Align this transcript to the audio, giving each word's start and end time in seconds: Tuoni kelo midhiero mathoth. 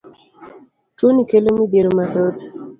Tuoni 0.97 1.23
kelo 1.29 1.49
midhiero 1.57 1.91
mathoth. 1.97 2.41